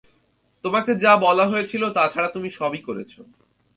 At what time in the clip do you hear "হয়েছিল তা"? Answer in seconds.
1.47-2.03